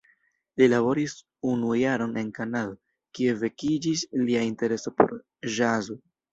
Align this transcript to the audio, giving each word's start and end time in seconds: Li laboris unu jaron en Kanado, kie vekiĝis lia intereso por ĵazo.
Li 0.61 0.69
laboris 0.69 1.13
unu 1.49 1.75
jaron 1.81 2.17
en 2.23 2.33
Kanado, 2.39 2.75
kie 3.19 3.37
vekiĝis 3.45 4.07
lia 4.27 4.45
intereso 4.51 4.99
por 4.99 5.17
ĵazo. 5.61 6.03